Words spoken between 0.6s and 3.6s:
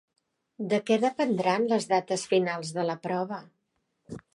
De què dependran les dates finals de la prova?